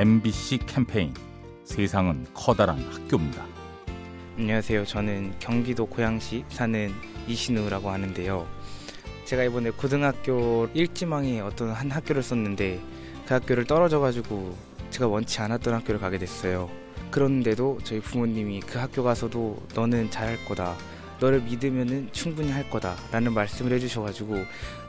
MBC 0.00 0.60
캠페인 0.64 1.12
세상은 1.62 2.24
커다란 2.32 2.78
학교입니다. 2.90 3.44
안녕하세요. 4.38 4.86
저는 4.86 5.34
경기도 5.38 5.84
고양시 5.84 6.42
사는 6.48 6.90
이신우라고 7.28 7.90
하는데요. 7.90 8.46
제가 9.26 9.44
이번에 9.44 9.68
고등학교 9.68 10.70
일지망에 10.72 11.40
어떤 11.40 11.72
한 11.72 11.90
학교를 11.90 12.22
썼는데 12.22 12.80
그 13.26 13.34
학교를 13.34 13.66
떨어져가지고 13.66 14.56
제가 14.88 15.06
원치 15.06 15.38
않았던 15.42 15.74
학교를 15.74 16.00
가게 16.00 16.16
됐어요. 16.16 16.70
그런데도 17.10 17.80
저희 17.84 18.00
부모님이 18.00 18.60
그 18.60 18.78
학교 18.78 19.02
가서도 19.02 19.62
너는 19.74 20.10
잘할 20.10 20.42
거다. 20.46 20.76
너를 21.20 21.42
믿으면 21.42 22.08
충분히 22.12 22.50
할 22.50 22.70
거다. 22.70 22.96
라는 23.12 23.34
말씀을 23.34 23.72
해주셔가지고 23.72 24.34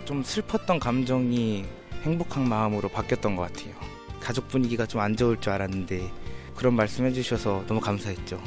좀 0.05 0.23
슬펐던 0.23 0.79
감정이 0.79 1.65
행복한 2.03 2.47
마음으로 2.47 2.87
바뀌었던 2.87 3.35
것 3.35 3.51
같아요. 3.51 3.90
가족 4.21 4.47
분위기가 4.47 4.85
좀 4.85 5.01
안 5.01 5.15
좋을 5.15 5.37
줄 5.41 5.51
알았는데 5.53 6.11
그런 6.55 6.75
말씀 6.75 7.05
해 7.05 7.11
주셔서 7.11 7.63
너무 7.67 7.79
감사했죠. 7.79 8.41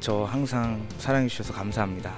저 0.00 0.24
항상 0.24 0.86
사랑해 0.98 1.28
주셔서 1.28 1.52
감사합니다. 1.52 2.12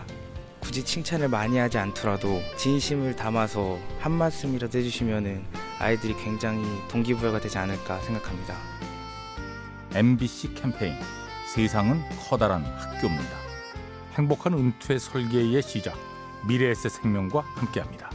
굳이 0.60 0.84
칭찬을 0.84 1.28
많이 1.28 1.58
하지 1.58 1.78
않더라도 1.78 2.40
진심을 2.56 3.16
담아서 3.16 3.78
한 3.98 4.12
말씀이라도 4.12 4.78
해주시면 4.78 5.44
아이들이 5.80 6.14
굉장히 6.16 6.62
동기부여가 6.88 7.40
되지 7.40 7.58
않을까 7.58 7.98
생각합니다. 8.00 8.56
MBC 9.94 10.54
캠페인 10.54 10.94
세상은 11.52 12.00
커다란 12.28 12.64
학교입니다. 12.64 13.36
행복한 14.14 14.54
은퇴 14.54 14.98
설계의 14.98 15.60
시작 15.62 15.98
미래에셋 16.46 16.90
생명과 16.92 17.40
함께합니다. 17.56 18.10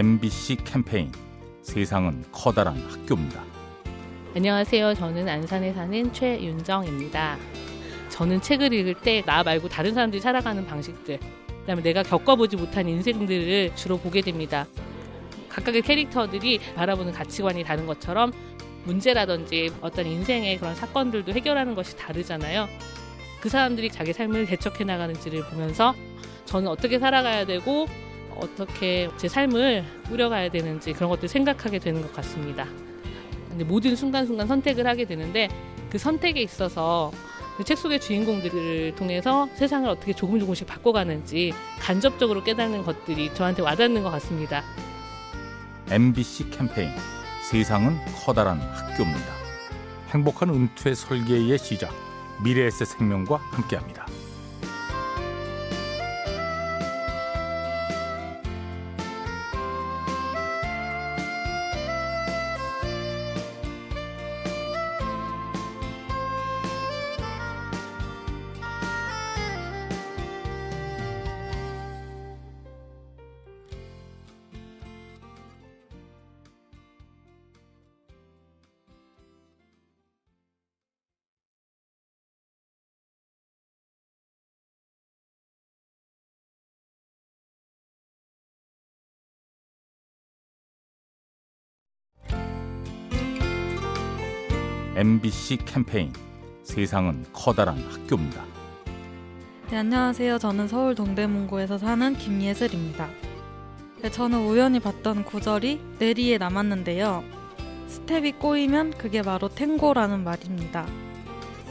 MBC 0.00 0.56
캠페인 0.64 1.12
세상은 1.60 2.24
커다란 2.32 2.74
학교입니다. 2.88 3.44
안녕하세요. 4.34 4.94
저는 4.94 5.28
안산에 5.28 5.74
사는 5.74 6.10
최윤정입니다. 6.14 7.36
저는 8.08 8.40
책을 8.40 8.72
읽을 8.72 8.94
때 8.94 9.22
나 9.26 9.42
말고 9.42 9.68
다른 9.68 9.92
사람들이 9.92 10.22
살아가는 10.22 10.66
방식들, 10.66 11.18
그다음에 11.60 11.82
내가 11.82 12.02
겪어보지 12.02 12.56
못한 12.56 12.88
인생들을 12.88 13.76
주로 13.76 13.98
보게 13.98 14.22
됩니다. 14.22 14.66
각각의 15.50 15.82
캐릭터들이 15.82 16.60
바라보는 16.76 17.12
가치관이 17.12 17.62
다른 17.64 17.84
것처럼 17.84 18.32
문제라든지 18.84 19.70
어떤 19.82 20.06
인생의 20.06 20.56
그런 20.56 20.74
사건들도 20.76 21.30
해결하는 21.34 21.74
것이 21.74 21.94
다르잖아요. 21.98 22.70
그 23.42 23.50
사람들이 23.50 23.90
자기 23.90 24.14
삶을 24.14 24.46
개척해 24.46 24.82
나가는지를 24.82 25.44
보면서 25.50 25.94
저는 26.46 26.68
어떻게 26.68 26.98
살아가야 26.98 27.44
되고 27.44 27.86
어떻게 28.36 29.10
제 29.16 29.28
삶을 29.28 29.84
꾸려가야 30.08 30.50
되는지 30.50 30.92
그런 30.92 31.10
것들 31.10 31.28
생각하게 31.28 31.78
되는 31.78 32.02
것 32.02 32.12
같습니다. 32.14 32.66
근데 33.48 33.64
모든 33.64 33.96
순간순간 33.96 34.46
선택을 34.46 34.86
하게 34.86 35.04
되는데 35.04 35.48
그 35.90 35.98
선택에 35.98 36.40
있어서 36.42 37.10
그 37.60 37.64
책 37.64 37.76
속의 37.76 38.00
주인공들을 38.00 38.94
통해서 38.94 39.46
세상을 39.54 39.86
어떻게 39.90 40.14
조금 40.14 40.40
조금씩 40.40 40.66
바꿔가는지 40.66 41.52
간접적으로 41.78 42.42
깨닫는 42.42 42.84
것들이 42.84 43.34
저한테 43.34 43.60
와닿는 43.60 44.02
것 44.02 44.10
같습니다. 44.12 44.64
MBC 45.90 46.48
캠페인 46.48 46.90
세상은 47.50 47.98
커다란 48.24 48.60
학교입니다. 48.60 49.34
행복한 50.08 50.48
은퇴 50.48 50.94
설계의 50.94 51.58
시작 51.58 51.92
미래에셋 52.42 52.86
생명과 52.86 53.36
함께합니다. 53.36 54.06
MBC 95.00 95.56
캠페인 95.64 96.12
세상은 96.62 97.24
커다란 97.32 97.78
학교입니다. 97.90 98.44
네, 99.70 99.78
안녕하세요. 99.78 100.36
저는 100.36 100.68
서울 100.68 100.94
동대문구에서 100.94 101.78
사는 101.78 102.14
김예슬입니다. 102.18 103.08
네, 104.02 104.10
저는 104.10 104.46
우연히 104.46 104.78
봤던 104.78 105.24
구절이 105.24 105.80
내리에 105.98 106.36
남았는데요. 106.36 107.24
스텝이 107.88 108.32
꼬이면 108.32 108.98
그게 108.98 109.22
바로 109.22 109.48
탱고라는 109.48 110.22
말입니다. 110.22 110.86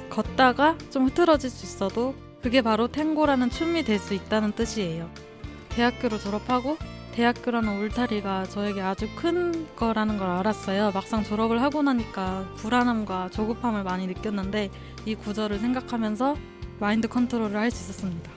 걷다가 0.09 0.75
좀 0.89 1.05
흐트러질 1.05 1.51
수 1.51 1.65
있어도 1.67 2.15
그게 2.41 2.63
바로 2.63 2.87
탱고라는 2.87 3.51
춤이 3.51 3.83
될 3.83 3.99
수 3.99 4.15
있다는 4.15 4.53
뜻이에요. 4.53 5.07
대학교를 5.69 6.17
졸업하고 6.19 6.77
대학교라는 7.13 7.81
울타리가 7.81 8.45
저에게 8.45 8.81
아주 8.81 9.07
큰 9.15 9.67
거라는 9.75 10.17
걸 10.17 10.29
알았어요. 10.29 10.91
막상 10.93 11.23
졸업을 11.23 11.61
하고 11.61 11.81
나니까 11.81 12.45
불안함과 12.57 13.29
조급함을 13.31 13.83
많이 13.83 14.07
느꼈는데 14.07 14.69
이 15.05 15.15
구절을 15.15 15.59
생각하면서 15.59 16.37
마인드 16.79 17.07
컨트롤을 17.07 17.55
할 17.57 17.71
수 17.71 17.83
있었습니다. 17.91 18.31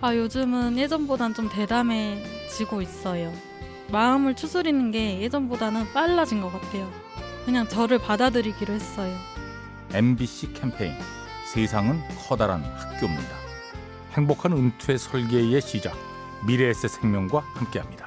아, 0.00 0.14
요즘은 0.16 0.78
예전보단 0.78 1.34
좀 1.34 1.48
대담해지고 1.48 2.82
있어요. 2.82 3.32
마음을 3.90 4.34
추스리는 4.34 4.90
게 4.90 5.20
예전보다는 5.20 5.92
빨라진 5.92 6.40
것 6.40 6.50
같아요. 6.50 6.90
그냥 7.44 7.68
저를 7.68 7.98
받아들이기로 7.98 8.72
했어요. 8.72 9.14
MBC 9.92 10.54
캠페인 10.54 10.94
세상은 11.52 12.00
커다란 12.26 12.62
학교입니다. 12.64 13.36
행복한 14.12 14.52
은퇴 14.52 14.96
설계의 14.96 15.60
시작 15.60 15.94
미래에셋 16.46 16.90
생명과 16.90 17.42
함께합니다. 17.54 18.01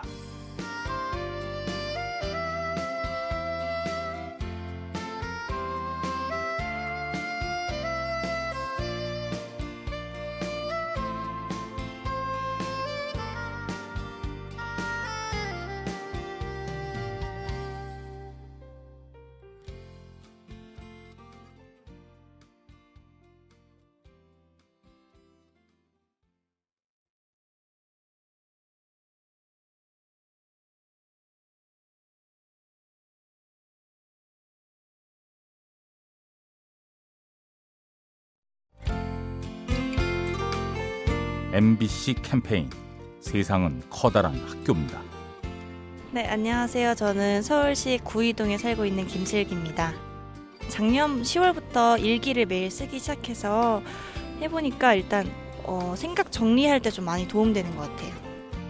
MBC 41.55 42.15
캠페인 42.21 42.69
세상은 43.21 43.81
커다란 43.89 44.35
학교입니다. 44.45 44.99
네, 46.11 46.27
안녕하세요. 46.27 46.95
저는 46.95 47.43
서울시 47.43 47.97
구이동에 48.03 48.57
살고 48.57 48.83
있는 48.85 49.07
김슬기입니다. 49.07 49.93
작년 50.67 51.21
10월부터 51.21 51.97
일기를 52.03 52.45
매일 52.45 52.69
쓰기 52.69 52.99
시작해서 52.99 53.81
해보니까 54.41 54.95
일단 54.95 55.31
어, 55.63 55.93
생각 55.95 56.29
정리할 56.29 56.81
때 56.81 56.89
좀 56.91 57.05
많이 57.05 57.25
도움되는 57.25 57.73
것 57.77 57.89
같아요. 57.89 58.11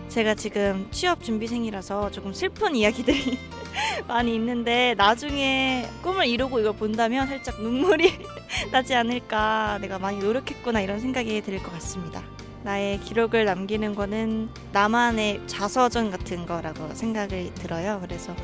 제가 0.10 0.36
지금 0.36 0.88
취업 0.92 1.24
준비생이라서 1.24 2.12
조금 2.12 2.34
슬픈 2.34 2.76
이야기들이 2.76 3.40
많이 4.08 4.36
있는데 4.36 4.94
나중에 4.96 5.90
꿈을 6.04 6.28
이루고 6.28 6.60
이걸 6.60 6.74
본다면 6.74 7.26
살짝 7.26 7.60
눈물이 7.64 8.14
나지 8.72 8.94
않을까 8.94 9.80
내가 9.82 9.98
많이 9.98 10.20
노력했구나 10.20 10.82
이런 10.82 11.00
생각이 11.00 11.42
들 11.42 11.58
것 11.64 11.72
같습니다. 11.74 12.22
나의 12.66 13.00
기록을 13.00 13.46
남기는 13.46 13.94
거는 13.94 14.50
나만의 14.72 15.44
자서전 15.46 16.10
같은 16.10 16.48
거라고 16.48 16.92
생각이 16.96 17.52
들어요. 17.54 18.00
그래서 18.02 18.36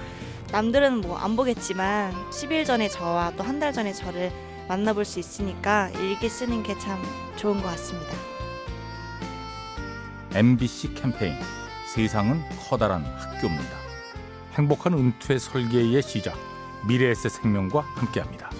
남들은 0.52 1.02
뭐 1.02 1.18
안 1.18 1.36
보겠지만 1.36 2.14
10일 2.30 2.66
전에 2.68 2.88
저와 2.88 3.32
또 3.36 3.44
한 3.44 3.60
달 3.60 3.74
전에 3.74 3.92
저를 3.94 4.32
만나볼 4.68 5.06
수 5.06 5.20
있으니까 5.20 5.90
일기 6.00 6.30
쓰는 6.30 6.62
게 6.62 6.78
참 6.78 7.02
좋은 7.36 7.62
것 7.64 7.70
같습니다. 7.70 8.14
MBC 10.36 10.94
캠페인 10.94 11.34
세상은 11.96 12.42
커다란 12.70 13.04
학교입니다. 13.04 13.76
행복한 14.54 14.94
은퇴 14.94 15.40
설계의 15.40 16.02
시작 16.04 16.38
미래에셋 16.88 17.32
생명과 17.32 17.82
함께합니다. 17.96 18.52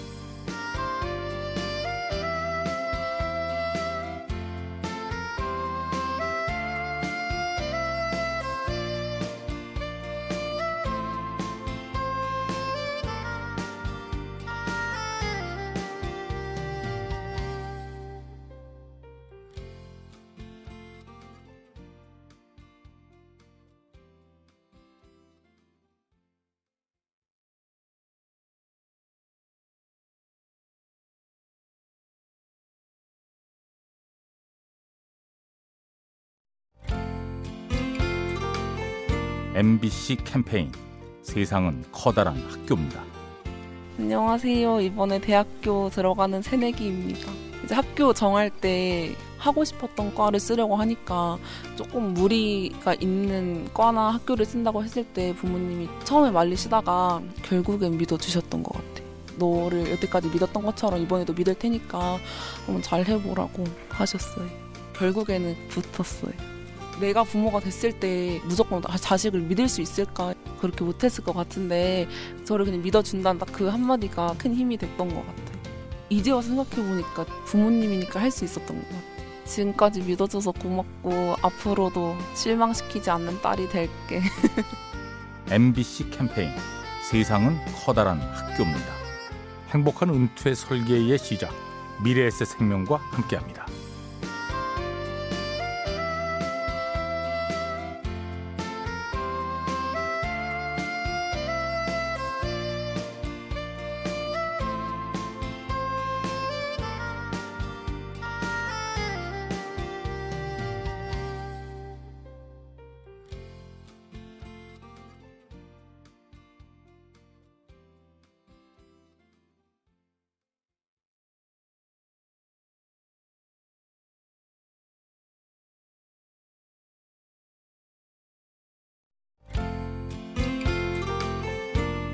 MBC 39.54 40.16
캠페인 40.24 40.72
세상은 41.20 41.84
커다란 41.92 42.38
학교입니다. 42.48 43.04
안녕하세요. 43.98 44.80
이번에 44.80 45.20
대학교 45.20 45.90
들어가는 45.90 46.40
새내기입니다. 46.40 47.30
이제 47.62 47.74
학교 47.74 48.14
정할 48.14 48.48
때 48.48 49.14
하고 49.36 49.62
싶었던 49.62 50.14
과를 50.14 50.40
쓰려고 50.40 50.76
하니까 50.76 51.36
조금 51.76 52.14
무리가 52.14 52.94
있는 52.94 53.68
과나 53.74 54.14
학교를 54.14 54.46
쓴다고 54.46 54.82
했을 54.82 55.04
때 55.04 55.34
부모님이 55.34 55.86
처음에 56.04 56.30
말리시다가 56.30 57.20
결국엔 57.42 57.98
믿어주셨던 57.98 58.62
것 58.62 58.72
같아요. 58.72 59.06
너를 59.36 59.90
여태까지 59.90 60.28
믿었던 60.28 60.62
것처럼 60.62 61.02
이번에도 61.02 61.34
믿을 61.34 61.54
테니까 61.54 62.18
한번 62.64 62.80
잘 62.80 63.04
해보라고 63.06 63.64
하셨어요. 63.90 64.48
결국에는 64.94 65.54
붙었어요. 65.68 66.51
내가 67.00 67.24
부모가 67.24 67.60
됐을 67.60 67.92
때 67.98 68.40
무조건 68.44 68.82
자식을 68.82 69.40
믿을 69.40 69.68
수 69.68 69.80
있을까 69.82 70.34
그렇게 70.60 70.84
못했을 70.84 71.24
것 71.24 71.32
같은데 71.34 72.06
저를 72.44 72.64
그냥 72.64 72.82
믿어준다는 72.82 73.38
딱 73.38 73.52
그 73.52 73.66
한마디가 73.68 74.34
큰 74.38 74.54
힘이 74.54 74.76
됐던 74.78 75.08
것 75.08 75.26
같아요. 75.26 75.62
이제 76.08 76.30
와서 76.30 76.48
생각해보니까 76.48 77.24
부모님이니까 77.46 78.20
할 78.20 78.30
수 78.30 78.44
있었던 78.44 78.76
것 78.76 78.82
같아요. 78.84 79.12
지금까지 79.44 80.00
믿어줘서 80.02 80.52
고맙고 80.52 81.36
앞으로도 81.42 82.16
실망시키지 82.34 83.10
않는 83.10 83.42
딸이 83.42 83.68
될게. 83.68 84.22
MBC 85.50 86.10
캠페인 86.10 86.50
세상은 87.10 87.58
커다란 87.84 88.20
학교입니다. 88.20 88.92
행복한 89.70 90.10
은퇴 90.10 90.54
설계의 90.54 91.18
시작 91.18 91.52
미래에셋 92.04 92.46
생명과 92.48 92.96
함께합니다. 93.10 93.66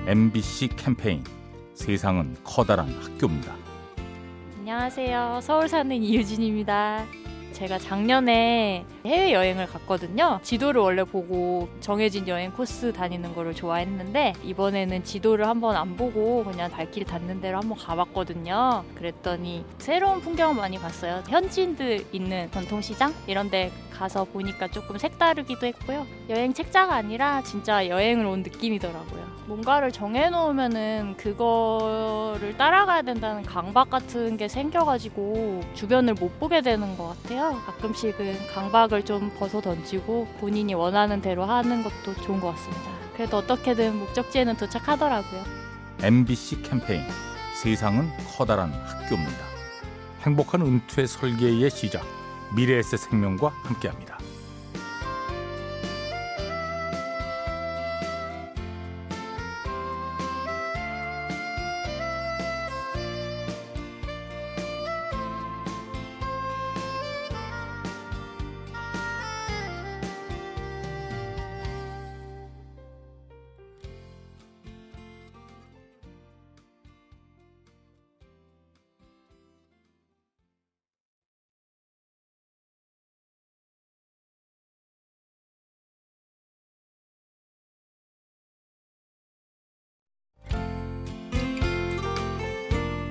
MBC 0.08 0.68
캠페인 0.68 1.22
세상은 1.74 2.34
커다란 2.42 2.88
학교입니다. 2.88 3.54
안녕하세요. 4.56 5.40
서울 5.42 5.68
사는 5.68 5.94
이유진입니다. 5.94 7.04
제가 7.52 7.78
작년에 7.78 8.86
해외여행을 9.04 9.66
갔거든요. 9.66 10.40
지도를 10.42 10.80
원래 10.80 11.04
보고 11.04 11.68
정해진 11.80 12.26
여행 12.26 12.50
코스 12.52 12.90
다니는 12.90 13.34
거를 13.34 13.52
좋아했는데 13.52 14.32
이번에는 14.44 15.04
지도를 15.04 15.46
한번 15.46 15.76
안 15.76 15.94
보고 15.94 16.42
그냥 16.42 16.70
발길 16.70 17.04
닿는 17.04 17.42
대로 17.42 17.58
한번 17.58 17.76
가봤거든요. 17.76 18.84
그랬더니 18.94 19.66
새로운 19.76 20.22
풍경을 20.22 20.56
많이 20.56 20.78
봤어요. 20.78 21.22
현지인들 21.28 22.06
있는 22.12 22.50
전통시장 22.50 23.12
이런 23.26 23.50
데 23.50 23.70
가서 23.92 24.24
보니까 24.24 24.68
조금 24.68 24.96
색다르기도 24.96 25.66
했고요. 25.66 26.06
여행 26.30 26.54
책자가 26.54 26.94
아니라 26.94 27.42
진짜 27.42 27.86
여행을 27.86 28.24
온 28.24 28.42
느낌이더라고요. 28.42 29.27
뭔가를 29.48 29.90
정해놓으면은 29.90 31.16
그거를 31.16 32.56
따라가야 32.58 33.00
된다는 33.00 33.42
강박 33.42 33.88
같은 33.88 34.36
게 34.36 34.46
생겨가지고 34.46 35.62
주변을 35.72 36.14
못 36.14 36.38
보게 36.38 36.60
되는 36.60 36.96
것 36.98 37.08
같아요. 37.22 37.54
가끔씩은 37.64 38.46
강박을 38.54 39.06
좀 39.06 39.32
벗어 39.38 39.62
던지고 39.62 40.28
본인이 40.38 40.74
원하는 40.74 41.22
대로 41.22 41.44
하는 41.44 41.82
것도 41.82 42.14
좋은 42.22 42.40
것 42.40 42.52
같습니다. 42.52 42.90
그래도 43.14 43.38
어떻게든 43.38 43.98
목적지에는 43.98 44.56
도착하더라고요. 44.58 45.42
MBC 46.02 46.62
캠페인 46.62 47.02
세상은 47.62 48.10
커다란 48.36 48.70
학교입니다. 48.70 49.48
행복한 50.20 50.60
은퇴 50.60 51.06
설계의 51.06 51.70
시작 51.70 52.04
미래에셋 52.54 53.00
생명과 53.00 53.48
함께합니다. 53.64 54.17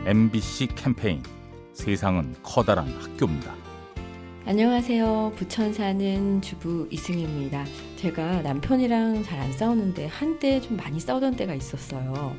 MBC 0.07 0.67
캠페인 0.67 1.21
세상은 1.73 2.33
커다란 2.41 2.87
학교입니다. 2.87 3.53
안녕하세요. 4.45 5.33
부천 5.35 5.73
사는 5.73 6.41
주부 6.41 6.87
이승입니다. 6.89 7.65
제가 7.97 8.41
남편이랑 8.41 9.23
잘 9.23 9.37
안 9.41 9.51
싸우는데 9.51 10.05
한때 10.05 10.61
좀 10.61 10.77
많이 10.77 11.01
싸우던 11.01 11.35
때가 11.35 11.53
있었어요. 11.55 12.33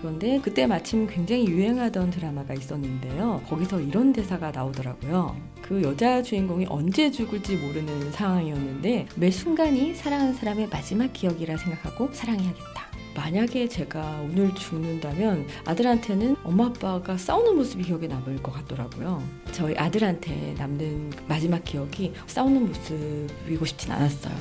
그런데 0.00 0.40
그때 0.40 0.66
마침 0.66 1.06
굉장히 1.06 1.46
유행하던 1.46 2.10
드라마가 2.10 2.54
있었는데요. 2.54 3.42
거기서 3.50 3.82
이런 3.82 4.14
대사가 4.14 4.50
나오더라고요. 4.50 5.36
그 5.60 5.82
여자 5.82 6.22
주인공이 6.22 6.68
언제 6.70 7.10
죽을지 7.10 7.56
모르는 7.56 8.12
상황이었는데 8.12 9.08
매 9.16 9.30
순간이 9.30 9.94
사랑하는 9.94 10.32
사람의 10.32 10.70
마지막 10.70 11.12
기억이라 11.12 11.58
생각하고 11.58 12.08
사랑해야겠다. 12.14 12.89
만약에 13.20 13.68
제가 13.68 14.22
오늘 14.22 14.54
죽는다면 14.54 15.46
아들한테는 15.66 16.36
엄마 16.42 16.66
아빠가 16.66 17.18
싸우는 17.18 17.54
모습이 17.54 17.84
기억에 17.84 18.06
남을 18.06 18.42
것 18.42 18.50
같더라고요. 18.52 19.22
저희 19.52 19.76
아들한테 19.76 20.54
남는 20.56 21.12
마지막 21.28 21.62
기억이 21.62 22.14
싸우는 22.26 22.68
모습이고 22.68 23.66
싶진 23.66 23.92
않았어요. 23.92 24.34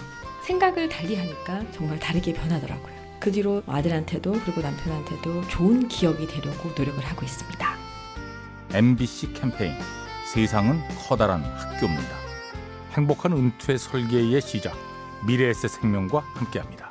생각을 0.45 0.87
달리 0.87 1.17
하니까 1.17 1.69
정말 1.73 1.99
다르게 1.99 2.31
변하더라고요. 2.31 2.93
그 3.19 3.33
뒤로 3.33 3.61
아들한테도 3.67 4.31
그리고 4.45 4.61
남편한테도 4.61 5.49
좋은 5.49 5.89
기억이 5.89 6.25
되려고 6.25 6.69
노력을 6.69 7.03
하고 7.03 7.25
있습니다. 7.25 7.75
MBC 8.73 9.33
캠페인 9.33 9.73
세상은 10.33 10.79
커다란 11.05 11.43
학교입니다. 11.43 12.15
행복한 12.93 13.33
은퇴 13.33 13.77
설계의 13.77 14.41
시작 14.41 14.73
미래에셋 15.27 15.69
생명과 15.69 16.19
함께합니다. 16.33 16.88